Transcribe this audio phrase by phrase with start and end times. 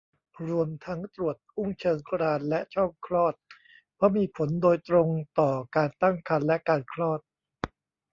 [0.47, 3.33] รวมทั้งตรวจอุ้งเชิงกรานและช่องคลอด
[3.95, 5.07] เพราะมีผลโดยตรง
[5.39, 7.19] ต่อการตั้งครรภ์และการคลอด